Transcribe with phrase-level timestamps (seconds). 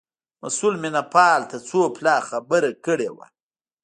[0.43, 3.25] مسئول مینه پال ته څو پلا خبره کړې وه.